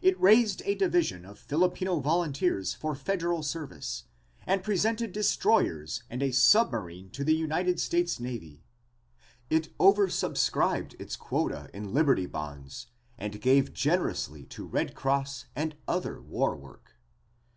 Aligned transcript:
It 0.00 0.20
raised 0.20 0.62
a 0.64 0.76
division 0.76 1.24
of 1.24 1.36
Filipino 1.36 1.98
volunteers 1.98 2.74
for 2.74 2.94
federal 2.94 3.42
service 3.42 4.04
and 4.46 4.62
presented 4.62 5.10
destroyers 5.10 6.04
and 6.08 6.22
a 6.22 6.30
submarine 6.32 7.10
to 7.10 7.24
the 7.24 7.34
United 7.34 7.80
States 7.80 8.20
Navy; 8.20 8.62
it 9.50 9.76
oversubscribed 9.78 10.94
its 11.00 11.16
quota 11.16 11.70
in 11.74 11.92
Liberty 11.92 12.26
bonds 12.26 12.86
and 13.18 13.40
gave 13.40 13.72
generously 13.74 14.44
to 14.46 14.64
Red 14.64 14.94
Cross 14.94 15.46
and 15.56 15.74
other 15.88 16.20
war 16.22 16.54
work. 16.54 16.92